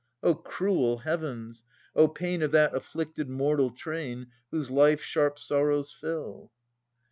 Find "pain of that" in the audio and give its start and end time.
2.07-2.73